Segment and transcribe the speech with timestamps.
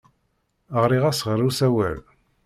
[0.81, 1.99] Ɣriɣ-as ɣer usawal.